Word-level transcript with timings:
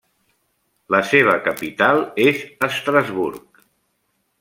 La 0.95 1.01
seva 1.11 1.37
capital 1.49 2.03
és 2.27 2.43
Estrasburg. 2.73 3.67